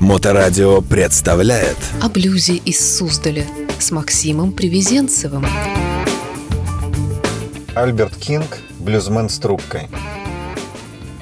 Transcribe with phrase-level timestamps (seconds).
[0.00, 3.44] Моторадио представляет О блюзе из Суздаля
[3.78, 5.44] с Максимом Привезенцевым.
[7.74, 9.88] Альберт Кинг «Блюзмен с трубкой».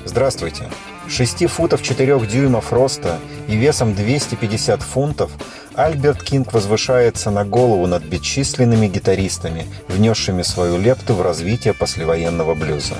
[0.04, 0.71] Здравствуйте.
[1.09, 3.19] 6 футов 4 дюймов роста
[3.49, 5.33] и весом 250 фунтов
[5.75, 12.95] Альберт Кинг возвышается на голову над бесчисленными гитаристами, внесшими свою лепту в развитие послевоенного блюза.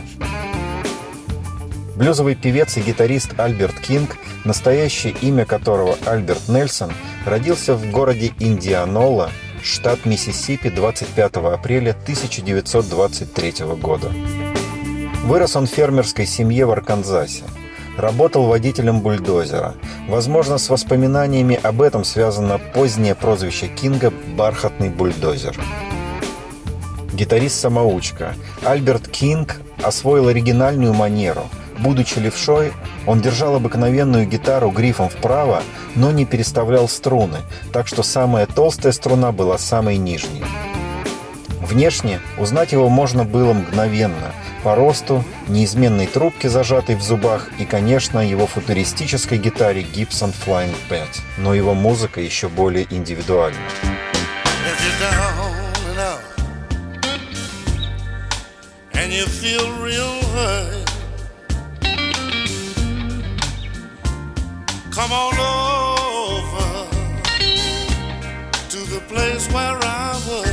[1.99, 6.93] Блюзовый певец и гитарист Альберт Кинг, настоящее имя которого Альберт Нельсон,
[7.27, 9.31] родился в городе Индианола,
[9.65, 14.13] штат Миссисипи 25 апреля 1923 года.
[15.25, 17.43] Вырос он в фермерской семье в Арканзасе.
[17.97, 19.75] Работал водителем бульдозера.
[20.07, 25.57] Возможно, с воспоминаниями об этом связано позднее прозвище Кинга «Бархатный бульдозер».
[27.13, 28.35] Гитарист-самоучка.
[28.65, 32.73] Альберт Кинг освоил оригинальную манеру– Будучи левшой,
[33.07, 35.63] он держал обыкновенную гитару грифом вправо,
[35.95, 37.39] но не переставлял струны,
[37.73, 40.45] так что самая толстая струна была самой нижней.
[41.61, 44.33] Внешне узнать его можно было мгновенно,
[44.65, 51.01] по росту, неизменной трубке, зажатой в зубах, и, конечно, его футуристической гитаре Gibson Flying 5.
[51.39, 53.59] Но его музыка еще более индивидуальна.
[58.95, 60.78] And you feel real hurt
[64.99, 66.89] Come on over
[68.69, 70.49] to the place where I was.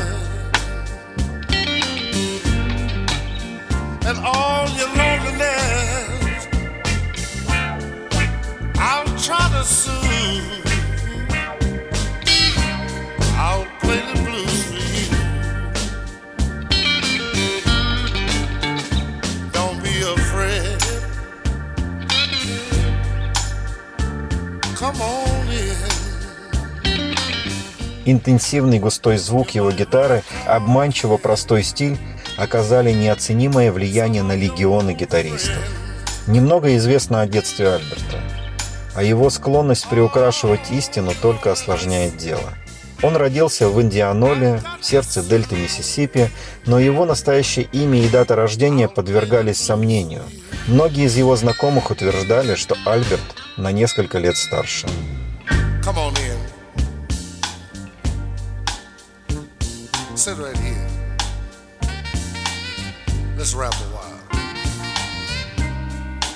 [4.05, 6.47] And all your loneliness,
[8.75, 10.64] I'll try to soothe.
[28.05, 31.97] Интенсивный густой звук его гитары, обманчиво простой стиль
[32.37, 35.57] оказали неоценимое влияние на легионы гитаристов.
[36.27, 38.21] Немного известно о детстве Альберта,
[38.93, 42.53] а его склонность приукрашивать истину только осложняет дело.
[43.01, 46.29] Он родился в Индианоле, в сердце дельты Миссисипи,
[46.65, 50.23] но его настоящее имя и дата рождения подвергались сомнению.
[50.67, 54.87] Многие из его знакомых утверждали, что Альберт на несколько лет старше.
[55.81, 56.37] Come on in.
[60.15, 60.87] Sit right here.
[63.37, 64.19] Let's rap a while.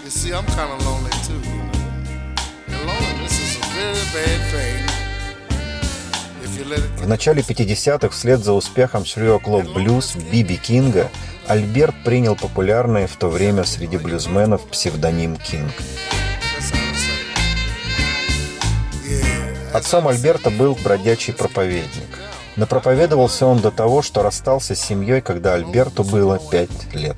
[0.03, 1.79] You see, I'm kind of lonely too, you know.
[2.67, 4.85] And loneliness is a very bad thing.
[6.97, 11.09] В начале 50-х, вслед за успехом Shrio Clock Blues Биби Кинга,
[11.47, 15.73] Альберт принял популярный в то время среди блюзменов псевдоним Кинг.
[19.73, 22.07] Отцом Альберта был бродячий проповедник.
[22.55, 27.15] Напроповедовался он до того, что расстался с семьей, когда Альберту было пять лет.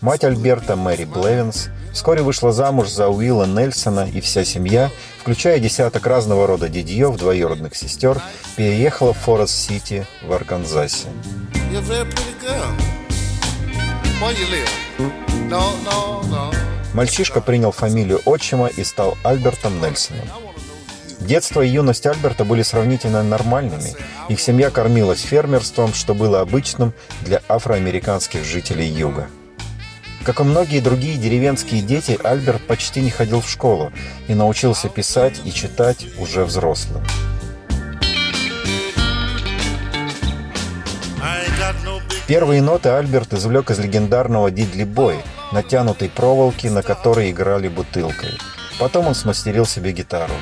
[0.00, 6.06] Мать Альберта, Мэри Блевинс, вскоре вышла замуж за Уилла Нельсона, и вся семья, включая десяток
[6.06, 8.20] разного рода дядьев, двоюродных сестер,
[8.56, 11.08] переехала в Форест-Сити в Арканзасе.
[16.92, 20.43] Мальчишка принял фамилию отчима и стал Альбертом Нельсоном.
[21.26, 23.94] Детство и юность Альберта были сравнительно нормальными.
[24.28, 26.92] Их семья кормилась фермерством, что было обычным
[27.22, 29.28] для афроамериканских жителей Юга.
[30.24, 33.90] Как и многие другие деревенские дети, Альберт почти не ходил в школу
[34.28, 37.02] и научился писать и читать уже взрослым.
[42.26, 45.16] Первые ноты Альберт извлек из легендарного «Дидли Бой»,
[45.52, 48.38] натянутой проволоки, на которой играли бутылкой.
[48.78, 50.34] Потом он смастерил себе гитару.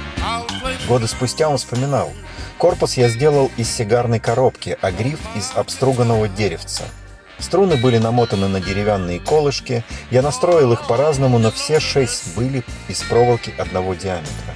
[0.88, 2.10] Годы спустя он вспоминал.
[2.58, 6.84] Корпус я сделал из сигарной коробки, а гриф из обструганного деревца.
[7.38, 9.84] Струны были намотаны на деревянные колышки.
[10.10, 14.54] Я настроил их по-разному, но все шесть были из проволоки одного диаметра.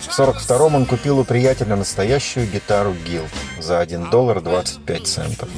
[0.00, 3.28] В 42-м он купил у приятеля настоящую гитару Guild
[3.60, 5.48] за 1 доллар 25 центов.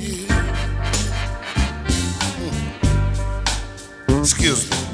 [4.08, 4.87] Excuse me.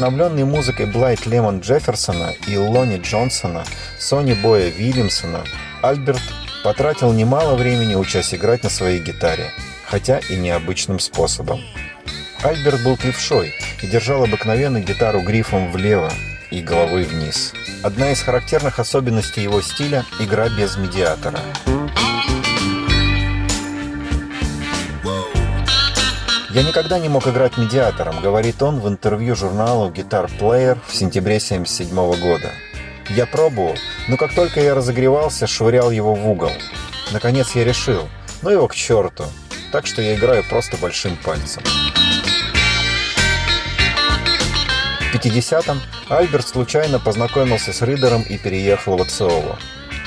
[0.00, 3.66] Вдохновленный музыкой Блайт Лемон Джефферсона и Лони Джонсона,
[3.98, 5.44] Сони Боя Вильямсона,
[5.82, 6.22] Альберт
[6.64, 9.50] потратил немало времени, учась играть на своей гитаре,
[9.84, 11.60] хотя и необычным способом.
[12.42, 13.52] Альберт был клевшой
[13.82, 16.10] и держал обыкновенную гитару грифом влево.
[16.50, 17.52] и головой вниз.
[17.84, 21.40] Одна из характерных особенностей его стиля– игра без медиатора.
[26.52, 31.36] «Я никогда не мог играть медиатором»,— говорит он в интервью журналу Guitar Player в сентябре
[31.36, 32.50] 1977 года.
[33.08, 33.76] «Я пробовал,
[34.08, 36.50] но как только я разогревался, швырял его в угол.
[37.12, 38.08] Наконец я решил,
[38.42, 39.26] ну его к черту,
[39.70, 41.62] так что я играю просто большим пальцем».
[45.12, 49.56] В 50-м Альберт случайно познакомился с Ридером и переехал в Ациолу.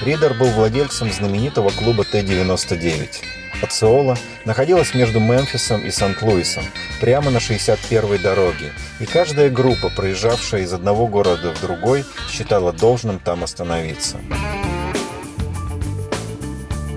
[0.02, 3.43] Ридер был владельцем знаменитого клуба Т-99.
[3.64, 6.66] Ациола находилась между Мемфисом и Сант-Луисом,
[7.00, 13.20] прямо на 61-й дороге, и каждая группа, проезжавшая из одного города в другой, считала должным
[13.20, 14.18] там остановиться.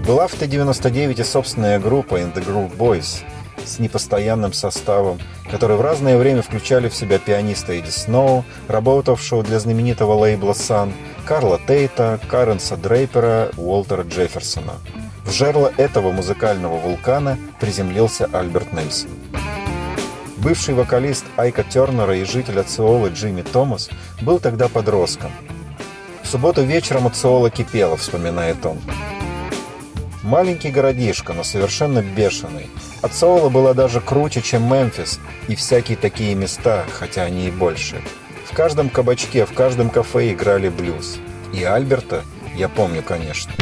[0.06, 3.22] Была в Т-99 и собственная группа In The Groove Boys
[3.64, 5.20] с непостоянным составом,
[5.50, 10.92] которые в разное время включали в себя пианиста Эдди Сноу, работавшего для знаменитого лейбла Sun,
[11.24, 14.74] Карла Тейта, Каренса Дрейпера, Уолтера Джефферсона–
[15.26, 19.10] в жерло этого музыкального вулкана приземлился Альберт Нельсон.
[20.36, 23.90] Бывший вокалист Айка Тернера и житель Ациолы Джимми Томас
[24.20, 25.32] был тогда подростком.
[26.22, 28.78] В субботу вечером Ациола кипела, вспоминает он.
[30.22, 32.68] Маленький городишко, но совершенно бешеный.
[33.02, 38.00] Ациола была даже круче, чем Мемфис и всякие такие места, хотя они и больше.
[38.44, 41.18] В каждом кабачке, в каждом кафе играли блюз.
[41.52, 42.22] И Альберта
[42.56, 43.52] я помню, конечно.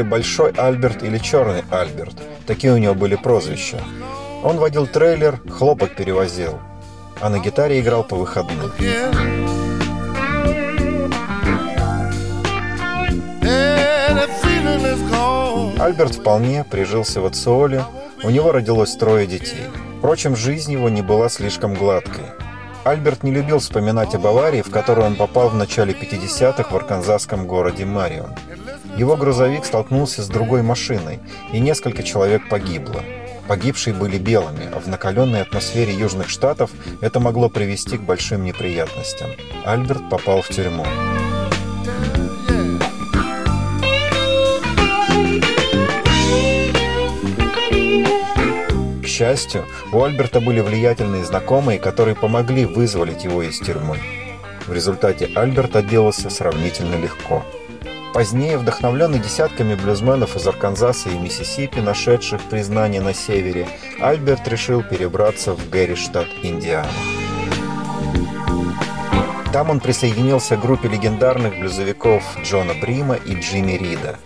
[0.00, 2.14] Называли Большой Альберт или Черный Альберт.
[2.46, 3.80] Такие у него были прозвища.
[4.42, 6.58] Он водил трейлер, хлопок перевозил,
[7.20, 8.72] а на гитаре играл по выходным.
[15.78, 17.84] Альберт вполне прижился в Ациоле,
[18.22, 19.66] у него родилось трое детей.
[19.98, 22.24] Впрочем, жизнь его не была слишком гладкой.
[22.84, 27.46] Альберт не любил вспоминать об аварии, в которую он попал в начале 50-х в арканзасском
[27.46, 28.30] городе Марион.
[29.00, 31.20] Его грузовик столкнулся с другой машиной,
[31.54, 33.02] и несколько человек погибло.
[33.48, 36.70] Погибшие были белыми, а в накаленной атмосфере Южных Штатов
[37.00, 39.30] это могло привести к большим неприятностям.
[39.64, 40.84] Альберт попал в тюрьму.
[49.02, 49.64] К счастью,
[49.94, 53.96] у Альберта были влиятельные знакомые, которые помогли вызволить его из тюрьмы.
[54.66, 57.42] В результате Альберт отделался сравнительно легко.
[58.12, 63.68] Позднее, вдохновленный десятками блюзменов из Арканзаса и Миссисипи, нашедших признание на севере,
[64.00, 65.94] Альберт решил перебраться в Гэри,
[66.42, 66.88] Индиана.
[69.52, 74.16] Там он присоединился к группе легендарных блюзовиков Джона Брима и Джимми Рида.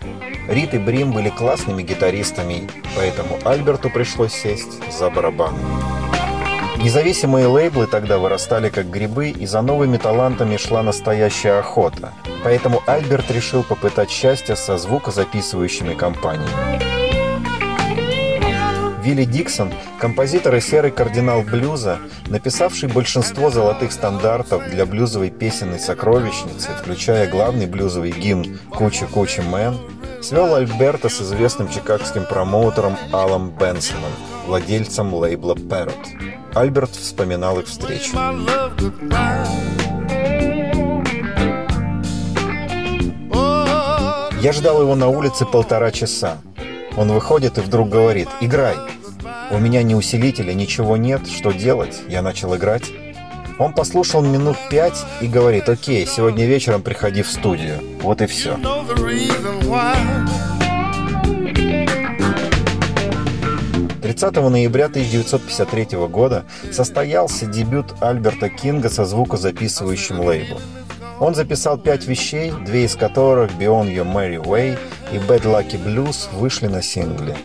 [0.48, 5.54] Рид и Брим были классными гитаристами, поэтому Альберту пришлось сесть за барабан.
[6.84, 12.12] Независимые лейблы тогда вырастали как грибы, и за новыми талантами шла настоящая охота.
[12.42, 16.78] Поэтому Альберт решил попытать счастье со звукозаписывающими компаниями.
[19.02, 26.68] Вилли Диксон, композитор и серый кардинал блюза, написавший большинство золотых стандартов для блюзовой песенной сокровищницы,
[26.78, 29.78] включая главный блюзовый гимн «Куча-куча мэн»,
[30.20, 34.12] свел Альберта с известным чикагским промоутером Аллом Бенсоном,
[34.46, 36.43] владельцем лейбла Parrot.
[36.54, 38.16] Альберт вспоминал их встречу.
[44.40, 46.38] Я ждал его на улице полтора часа.
[46.96, 48.76] Он выходит и вдруг говорит «Играй».
[49.50, 52.02] У меня ни усилителя, ничего нет, что делать?
[52.08, 52.84] Я начал играть.
[53.58, 57.80] Он послушал минут пять и говорит «Окей, сегодня вечером приходи в студию».
[58.00, 58.56] Вот и все.
[64.14, 70.60] 30 ноября 1953 года состоялся дебют Альберта Кинга со звукозаписывающим лейблом.
[71.18, 74.78] Он записал пять вещей, две из которых «Beyond Your Merry Way»
[75.12, 77.36] и «Bad Lucky Blues» вышли на сингле.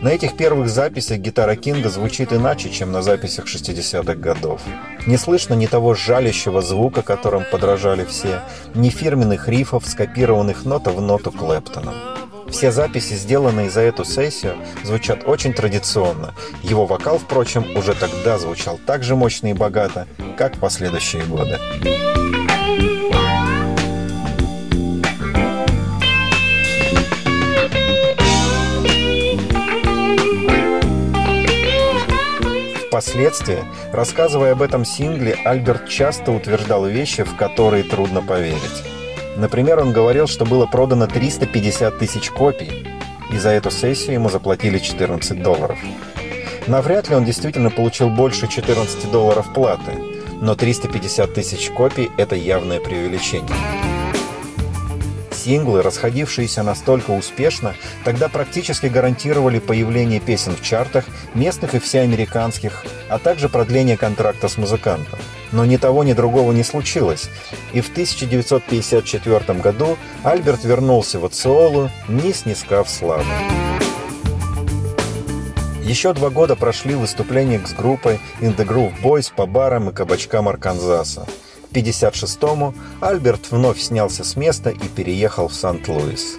[0.00, 4.62] На этих первых записях гитара Кинга звучит иначе, чем на записях 60-х годов.
[5.08, 8.42] Не слышно ни того жалящего звука, которым подражали все,
[8.76, 12.19] ни фирменных рифов, скопированных нота в ноту Клэптоном.
[12.50, 16.34] Все записи, сделанные за эту сессию, звучат очень традиционно.
[16.62, 21.58] Его вокал, впрочем, уже тогда звучал так же мощно и богато, как в последующие годы.
[32.88, 38.99] Впоследствии, рассказывая об этом сингле, Альберт часто утверждал вещи, в которые трудно поверить.
[39.40, 42.86] Например, он говорил, что было продано 350 тысяч копий,
[43.32, 45.78] и за эту сессию ему заплатили 14 долларов.
[46.66, 49.92] Навряд ли он действительно получил больше 14 долларов платы,
[50.42, 53.56] но 350 тысяч копий– это явное преувеличение.
[55.32, 63.18] Синглы, расходившиеся настолько успешно, тогда практически гарантировали появление песен в чартах, местных и всеамериканских, а
[63.18, 65.18] также продление контракта с музыкантом.
[65.52, 67.28] Но ни того, ни другого не случилось,
[67.72, 73.24] и в 1954 году Альберт вернулся в Ациолу, не снискав славы.
[75.82, 80.48] Еще два года прошли выступления с группой In the Groove Boys по барам и кабачкам
[80.48, 81.26] Арканзаса.
[81.72, 86.38] 1956-му Альберт вновь снялся с места и переехал в Сант-Луис.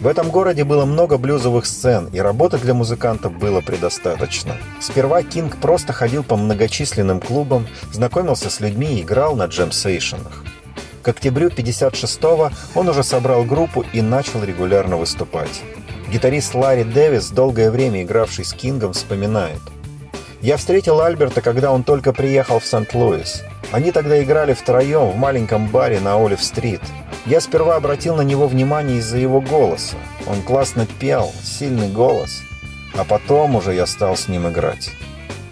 [0.00, 4.56] В этом городе было много блюзовых сцен, и работы для музыкантов было предостаточно.
[4.80, 10.44] Сперва Кинг просто ходил по многочисленным клубам, знакомился с людьми и играл на джемсейшенах.
[11.02, 15.62] К октябрю 56-го он уже собрал группу и начал регулярно выступать.
[16.12, 19.60] Гитарист Ларри Дэвис, долгое время игравший с Кингом, вспоминает.
[20.40, 23.42] «Я встретил Альберта, когда он только приехал в Сент-Луис.
[23.72, 26.80] Они тогда играли втроем в маленьком баре на Олив-стрит.
[27.26, 29.96] Я сперва обратил на него внимание из-за его голоса.
[30.26, 32.42] Он классно пел, сильный голос.
[32.96, 34.90] А потом уже я стал с ним играть.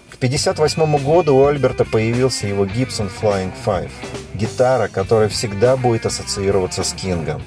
[0.09, 3.91] К 58 году у Альберта появился его Gibson Flying Five.
[4.33, 7.43] Гитара, которая всегда будет ассоциироваться с Кингом.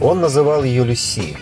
[0.00, 1.36] Он называл ее Люси.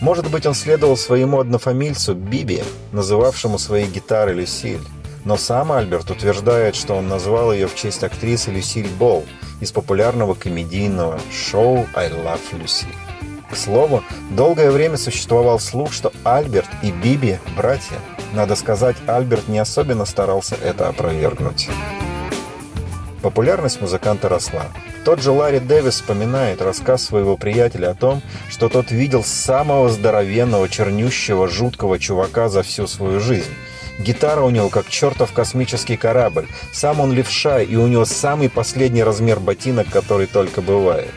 [0.00, 4.80] Может быть, он следовал своему однофамильцу Биби, называвшему свои гитары Люсиль.
[5.24, 9.24] Но сам Альберт утверждает, что он назвал ее в честь актрисы Люсиль Болл
[9.60, 12.86] из популярного комедийного шоу «I Love Lucy».
[13.50, 17.96] К слову, долгое время существовал слух, что Альберт и Биби– братья.
[18.32, 21.68] Надо сказать, Альберт не особенно старался это опровергнуть.
[23.22, 24.66] Популярность музыканта росла.
[25.04, 30.68] Тот же Ларри Дэвис вспоминает рассказ своего приятеля о том, что тот видел самого здоровенного,
[30.68, 33.52] чернющего, жуткого чувака за всю свою жизнь–
[34.00, 36.46] Гитара у него как чертов космический корабль.
[36.72, 41.10] Сам он левша, и у него самый последний размер ботинок, который только бывает.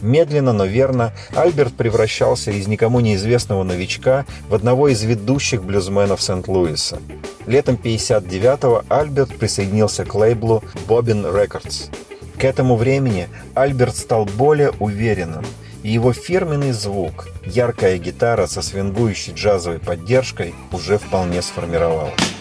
[0.00, 6.98] Медленно, но верно, Альберт превращался из никому неизвестного новичка в одного из ведущих блюзменов Сент-Луиса.
[7.46, 11.90] Летом 59-го Альберт присоединился к лейблу Bobbin Records.
[12.38, 15.44] К этому времени Альберт стал более уверенным–
[15.88, 22.37] и его фирменный звук, яркая гитара со свингующей джазовой поддержкой уже вполне сформировалась.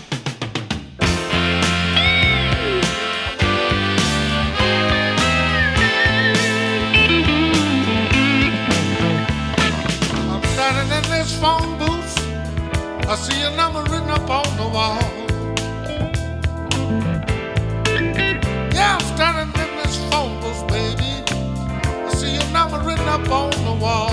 [23.17, 24.11] Up on the wall.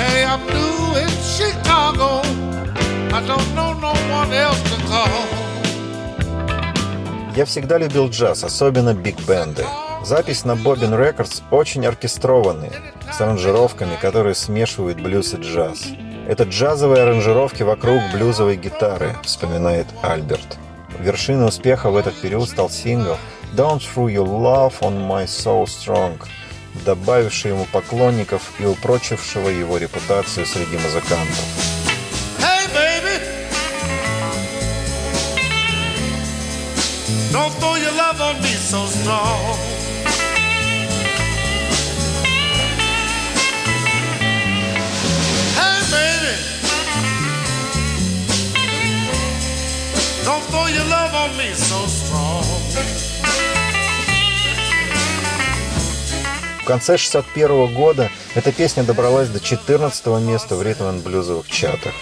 [0.00, 2.10] Hey, I'm new in Chicago.
[3.16, 5.24] I don't know no one else to call.
[7.36, 9.64] Я всегда любил джаз, особенно биг-бенды.
[10.04, 12.72] Запись на Bobbin Records очень оркестрованные,
[13.12, 15.86] с аранжировками, которые смешивают блюз и джаз.
[16.26, 20.58] Это джазовые аранжировки вокруг блюзовой гитары, вспоминает Альберт.
[20.98, 23.16] Вершиной успеха в этот период стал сингл
[23.54, 26.18] Don't throw your love on my so strong,
[26.84, 31.44] добавивший ему поклонников и упрочившего его репутацию среди музыкантов.
[32.38, 33.18] Hey, baby!
[37.32, 39.56] Don't throw your love on me so strong.
[45.56, 46.34] Hey, baby!
[50.24, 53.07] Don't throw your love on me so strong.
[56.68, 61.94] Конце 61 года эта песня добралась до 14 места в ритм блюзовых чатах.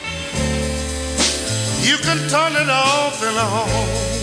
[1.85, 4.17] You can turn it off and on.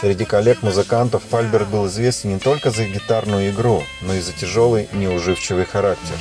[0.00, 5.64] Среди коллег-музыкантов Фальберт был известен не только за гитарную игру, но и за тяжелый, неуживчивый
[5.64, 6.14] характер.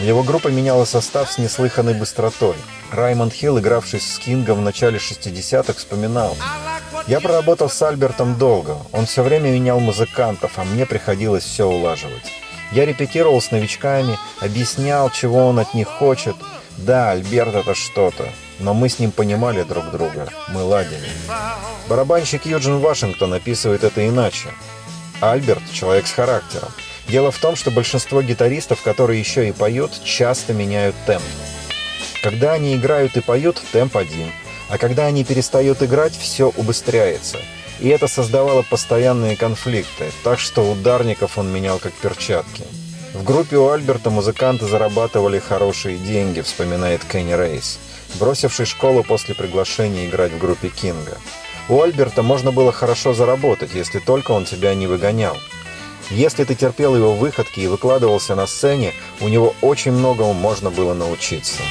[0.00, 2.56] Его группа меняла состав с неслыханной быстротой.
[2.90, 6.38] Раймонд Хилл, игравший с Кингом в начале 60-х, вспоминал.
[7.06, 8.78] «Я проработал с Альбертом долго.
[8.92, 12.32] Он все время менял музыкантов, а мне приходилось все улаживать.
[12.72, 16.36] Я репетировал с новичками, объяснял, чего он от них хочет.
[16.78, 18.26] Да, Альберт это что-то,
[18.58, 21.08] но мы с ним понимали друг друга, мы ладили.
[21.88, 24.48] Барабанщик Юджин Вашингтон описывает это иначе.
[25.20, 26.70] Альберт– человек с характером.
[27.10, 31.24] Дело в том, что большинство гитаристов, которые еще и поют, часто меняют темп.
[32.22, 34.30] Когда они играют и поют, темп один.
[34.68, 37.38] А когда они перестают играть, все убыстряется.
[37.80, 42.62] И это создавало постоянные конфликты, так что ударников он менял как перчатки.
[43.14, 47.80] В группе у Альберта музыканты зарабатывали хорошие деньги, вспоминает Кенни Рейс,
[48.20, 51.18] бросивший школу после приглашения играть в группе Кинга.
[51.68, 55.36] У Альберта можно было хорошо заработать, если только он тебя не выгонял.
[56.10, 60.92] Если ты терпел его выходки и выкладывался на сцене, у него очень многому можно было
[60.92, 61.62] научиться.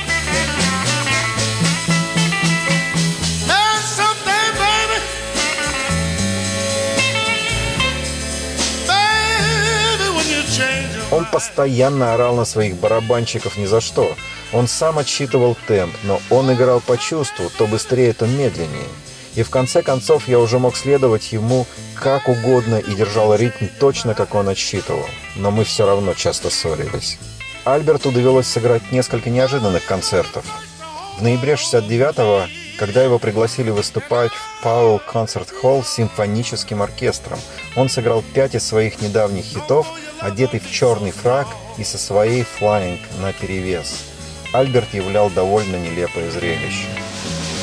[11.12, 14.16] Он постоянно орал на своих барабанщиков ни за что.
[14.54, 18.88] Он сам отсчитывал темп, но он играл по чувству, то быстрее, то медленнее.
[19.36, 24.14] И в конце концов я уже мог следовать ему как угодно и держал ритм точно,
[24.14, 25.06] как он отсчитывал.
[25.36, 27.18] Но мы все равно часто ссорились.
[27.66, 30.46] Альберту довелось сыграть несколько неожиданных концертов.
[31.18, 37.40] В ноябре 69-го, когда его пригласили выступать в Powell Concert Hall с симфоническим оркестром,
[37.76, 39.88] он сыграл пять из своих недавних хитов,
[40.20, 44.06] одетый в черный фраг и со своей флайинг на перевес.
[44.54, 46.88] Альберт являл довольно нелепое зрелище.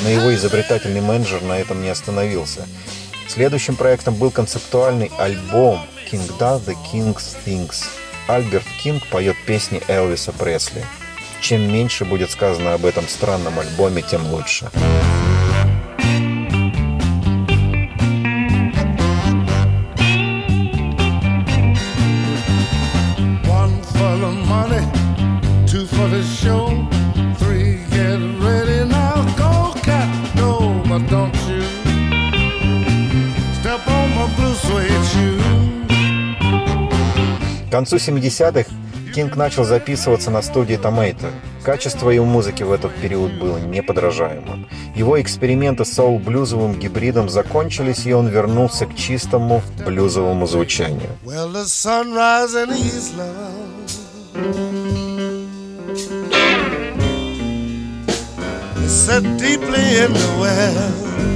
[0.03, 2.67] Но его изобретательный менеджер на этом не остановился.
[3.29, 7.85] Следующим проектом был концептуальный альбом «King Does the King's Things».
[8.29, 10.85] Альберт Кинг поет песни Элвиса Пресли.
[11.41, 14.71] Чем меньше будет сказано об этом странном альбоме, тем лучше.
[37.77, 38.71] Концу 70-х
[39.15, 41.31] Кинг начал записываться на студии Tomato.
[41.63, 44.67] Качество его музыки в этот период было неподражаемым.
[44.95, 51.11] Его эксперименты с соул-блюзовым гибридом закончились, и он вернулся к чистому блюзовому звучанию.
[51.23, 51.53] Well,
[58.89, 61.36] set deeply in the well.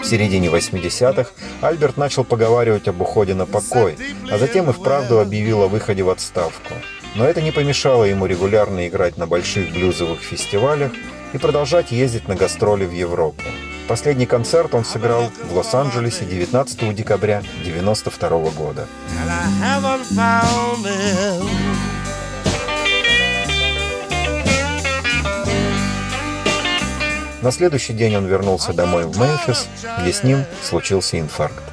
[0.00, 3.96] В середине 80-х Альберт начал поговаривать об уходе на покой,
[4.30, 6.74] а затем и вправду объявил о выходе в отставку.
[7.14, 10.92] Но это не помешало ему регулярно играть на больших блюзовых фестивалях
[11.32, 13.42] и продолжать ездить на гастроли в Европу.
[13.88, 18.86] Последний концерт он сыграл в Лос-Анджелесе 19 декабря 1992 года.
[27.42, 29.66] На следующий день он вернулся домой в Мемфис,
[30.00, 31.64] где с ним случился инфаркт.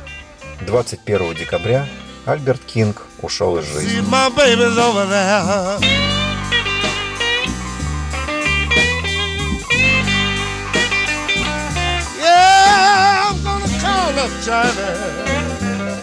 [0.65, 1.87] 21 декабря
[2.25, 4.01] Альберт Кинг ушел из жизни.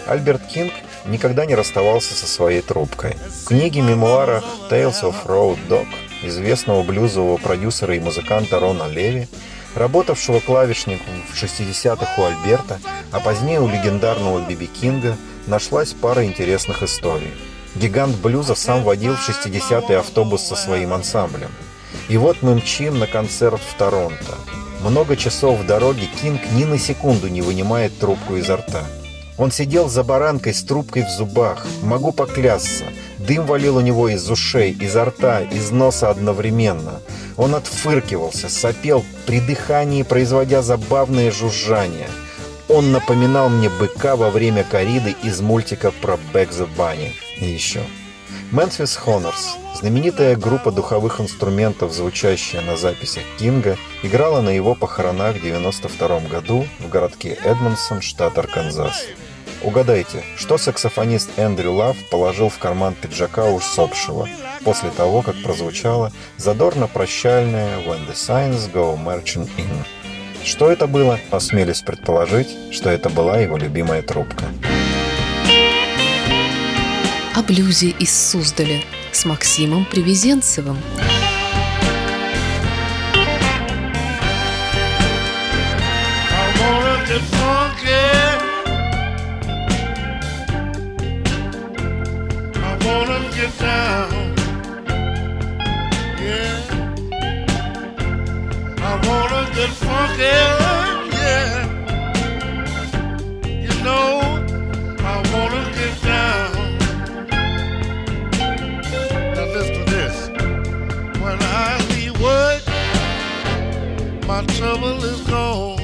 [0.07, 0.73] Альберт Кинг
[1.07, 3.17] никогда не расставался со своей трубкой.
[3.45, 5.89] В книге мемуара «Tales of Road Dog»
[6.23, 9.29] известного блюзового продюсера и музыканта Рона Леви
[9.77, 12.81] работавшего клавишником в 60-х у Альберта,
[13.13, 17.33] а позднее у легендарного Биби Кинга, нашлась пара интересных историй.
[17.75, 21.51] Гигант блюза сам водил в 60-й автобус со своим ансамблем.
[22.09, 24.35] И вот мы мчим на концерт в Торонто.
[24.83, 28.85] Много часов в дороге Кинг ни на секунду не вынимает трубку изо рта.
[29.37, 32.85] Он сидел за баранкой с трубкой в зубах, могу поклясться.
[33.27, 37.01] Дым валил у него из ушей, изо рта, из носа одновременно.
[37.37, 42.09] Он отфыркивался, сопел при дыхании, производя забавное жужжание.
[42.69, 47.11] Он напоминал мне быка во время кориды из мультика про Бэк the Bunny.
[47.41, 47.81] И еще.
[48.53, 55.43] Memphis Honors, знаменитая группа духовых инструментов, звучащая на записях Кинга, играла на его похоронах в
[55.43, 59.05] 92 году в городке Эдмонсон, штат Арканзас.
[59.63, 64.29] Угадайте, что саксофонист Эндрю Лав положил в карман пиджака усопшего
[64.65, 69.85] после того, как прозвучала задорно прощальная «When the Signs Go Marching In».
[70.45, 71.19] Что это было?
[71.31, 74.45] Осмелюсь предположить, что это была его любимая трубка.
[77.35, 80.79] О блюзе из Суздаля с Максимом Привезенцевым.
[86.29, 87.46] I wanna
[114.57, 115.79] trouble is gone.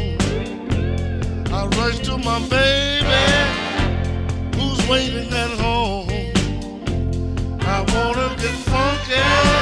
[1.52, 3.22] I rush to my baby,
[4.56, 6.08] who's waiting at home.
[7.60, 9.61] I wanna get funky.